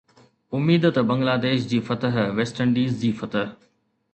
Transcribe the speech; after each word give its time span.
اميد 0.55 0.83
ته 0.95 1.01
بنگلاديش 1.09 1.59
جي 1.69 1.79
فتح، 1.87 2.13
ويسٽ 2.35 2.55
انڊيز 2.63 2.91
جي 3.01 3.11
فتح 3.19 3.45